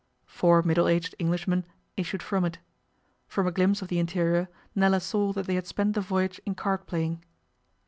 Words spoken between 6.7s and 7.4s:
playing.